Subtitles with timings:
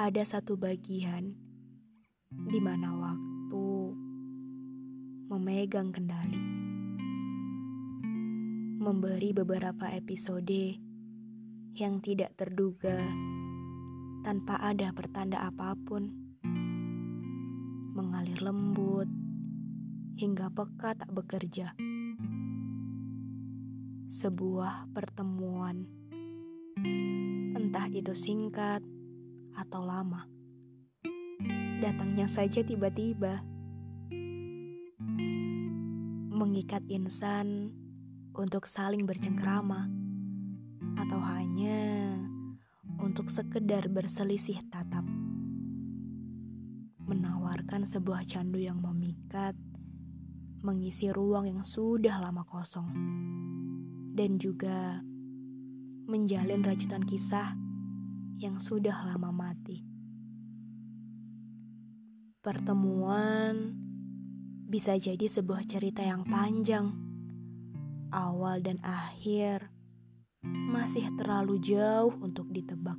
[0.00, 1.36] ada satu bagian
[2.32, 3.68] di mana waktu
[5.28, 6.40] memegang kendali,
[8.80, 10.80] memberi beberapa episode
[11.76, 12.96] yang tidak terduga
[14.24, 16.08] tanpa ada pertanda apa pun,
[17.92, 19.08] mengalir lembut
[20.16, 21.76] hingga peka tak bekerja.
[24.08, 25.84] Sebuah pertemuan,
[27.52, 28.80] entah itu singkat
[29.56, 30.26] atau lama,
[31.80, 33.42] datangnya saja tiba-tiba,
[36.30, 37.74] mengikat insan
[38.34, 39.88] untuk saling bercengkrama,
[40.96, 42.16] atau hanya
[43.00, 45.04] untuk sekedar berselisih tatap,
[47.04, 49.56] menawarkan sebuah candu yang memikat,
[50.60, 52.92] mengisi ruang yang sudah lama kosong
[54.12, 55.00] dan juga
[56.04, 57.56] menjalin rajutan kisah
[58.40, 59.84] yang sudah lama mati.
[62.40, 63.76] Pertemuan
[64.64, 66.88] bisa jadi sebuah cerita yang panjang.
[68.08, 69.68] Awal dan akhir
[70.42, 72.96] masih terlalu jauh untuk ditebak.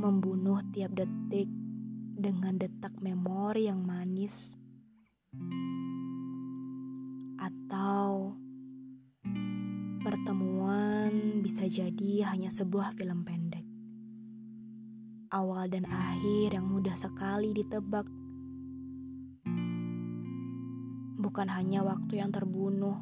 [0.00, 1.52] Membunuh tiap detik
[2.16, 4.56] dengan detak memori yang manis.
[7.36, 8.32] Atau
[10.04, 13.63] Pertemuan bisa jadi hanya sebuah film pendek.
[15.34, 18.06] Awal dan akhir yang mudah sekali ditebak.
[21.18, 22.94] Bukan hanya waktu yang terbunuh,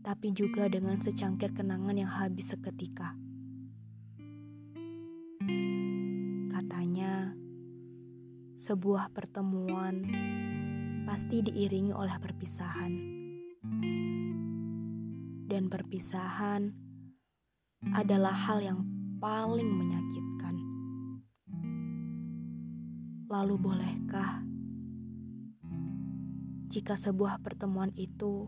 [0.00, 3.12] tapi juga dengan secangkir kenangan yang habis seketika.
[6.48, 7.36] Katanya,
[8.56, 10.00] sebuah pertemuan
[11.04, 12.92] pasti diiringi oleh perpisahan
[15.44, 16.72] dan perpisahan
[17.92, 18.80] adalah hal yang
[19.20, 20.65] paling menyakitkan.
[23.26, 24.42] Lalu, bolehkah
[26.70, 28.46] jika sebuah pertemuan itu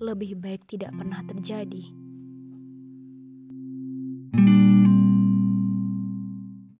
[0.00, 1.99] lebih baik tidak pernah terjadi?